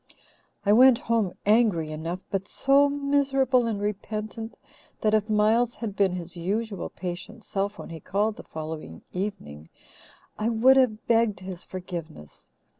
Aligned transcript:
"I 0.65 0.73
went 0.73 0.97
home 0.97 1.33
angry 1.45 1.91
enough, 1.91 2.21
but 2.31 2.47
so 2.47 2.89
miserable 2.89 3.67
and 3.67 3.79
repentant 3.79 4.57
that 5.01 5.13
if 5.13 5.29
Miles 5.29 5.75
had 5.75 5.95
been 5.95 6.13
his 6.15 6.35
usual 6.35 6.89
patient 6.89 7.43
self 7.43 7.77
when 7.77 7.89
he 7.91 7.99
called 7.99 8.37
the 8.37 8.43
following 8.43 9.03
evening 9.13 9.69
I 10.39 10.49
would 10.49 10.75
have 10.77 11.05
begged 11.05 11.41
his 11.41 11.63
forgiveness. 11.63 12.49